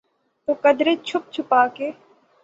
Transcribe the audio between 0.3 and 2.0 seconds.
تو قدرے چھپ چھپا کے۔